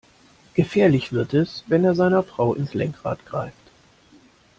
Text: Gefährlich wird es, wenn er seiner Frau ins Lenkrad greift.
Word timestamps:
Gefährlich 0.55 1.11
wird 1.11 1.35
es, 1.35 1.63
wenn 1.67 1.83
er 1.83 1.93
seiner 1.93 2.23
Frau 2.23 2.55
ins 2.55 2.73
Lenkrad 2.73 3.23
greift. 3.27 3.69